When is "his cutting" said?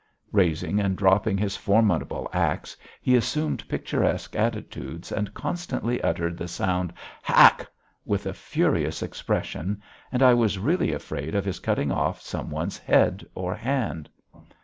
11.45-11.91